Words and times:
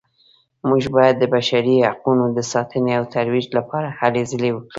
موږ 0.67 0.83
باید 0.95 1.15
د 1.19 1.23
بشري 1.35 1.75
حقونو 1.89 2.25
د 2.37 2.39
ساتنې 2.51 2.91
او 2.99 3.03
ترویج 3.15 3.47
لپاره 3.57 3.87
هلې 3.99 4.23
ځلې 4.31 4.49
وکړو 4.53 4.69